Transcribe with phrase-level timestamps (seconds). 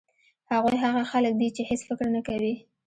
[0.51, 2.55] هغوی هغه خلک دي چې هېڅ فکر نه کوي.